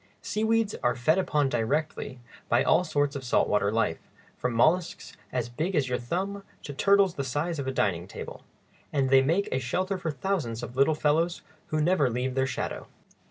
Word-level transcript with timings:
Seaweeds 0.23 0.73
are 0.81 0.95
fed 0.95 1.19
upon 1.19 1.47
directly 1.47 2.19
by 2.49 2.63
all 2.63 2.83
sorts 2.83 3.15
of 3.15 3.23
salt 3.23 3.47
water 3.47 3.71
life, 3.71 3.99
from 4.35 4.51
mollusks 4.55 5.15
as 5.31 5.47
big 5.47 5.75
as 5.75 5.89
your 5.89 5.99
thumb 5.99 6.41
to 6.63 6.73
turtles 6.73 7.13
the 7.13 7.23
size 7.23 7.59
of 7.59 7.67
a 7.67 7.71
dining 7.71 8.07
table, 8.07 8.41
and 8.91 9.11
they 9.11 9.21
make 9.21 9.47
a 9.51 9.59
shelter 9.59 9.99
for 9.99 10.09
thousands 10.09 10.63
of 10.63 10.75
little 10.75 10.95
fellows 10.95 11.43
who 11.67 11.79
never 11.79 12.09
leave 12.09 12.33
their 12.33 12.47
shadow. 12.47 12.87